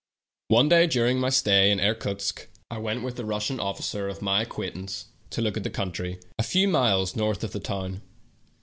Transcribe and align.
One 0.47 0.67
day 0.67 0.87
during 0.87 1.19
my 1.19 1.29
stay 1.29 1.69
in 1.69 1.79
Irkutsk 1.79 2.47
I 2.71 2.77
w^ent 2.77 3.03
with 3.03 3.19
a 3.19 3.23
Russian 3.23 3.59
officer 3.59 4.07
of 4.09 4.19
my 4.19 4.41
acquaintance 4.41 5.09
to 5.29 5.43
look 5.43 5.57
at 5.57 5.63
the 5.63 5.69
country, 5.69 6.19
a 6.39 6.43
few 6.43 6.67
miles 6.67 7.15
north 7.15 7.43
of 7.43 7.51
the 7.51 7.59
town. 7.59 8.01